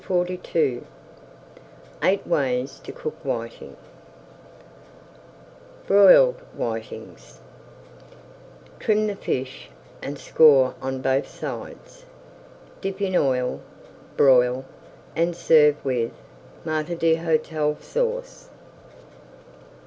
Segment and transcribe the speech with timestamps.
[0.01, 0.87] [Page 451]
[2.01, 3.77] EIGHT WAYS TO COOK WHITING
[5.85, 7.37] BROILED WHITINGS
[8.79, 9.69] Trim the fish
[10.01, 12.05] and score on both sides,
[12.81, 13.61] dip in oil,
[14.17, 14.65] broil,
[15.15, 16.11] and serve with
[16.65, 18.49] Maître d'Hôtel Sauce.